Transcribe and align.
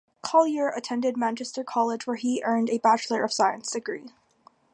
Collyer 0.23 0.69
attended 0.75 1.15
Manchester 1.15 1.63
College, 1.63 2.07
where 2.07 2.15
he 2.15 2.41
earned 2.43 2.71
a 2.71 2.79
Bachelor 2.79 3.23
of 3.23 3.31
Science 3.31 3.71
degree. 3.71 4.09